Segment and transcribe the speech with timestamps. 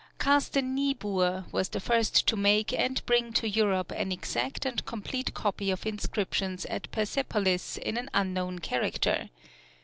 [0.17, 5.31] Carsten Niebuhr was the first to make and bring to Europe an exact and complete
[5.35, 9.29] copy of inscriptions at Persepolis in an unknown character.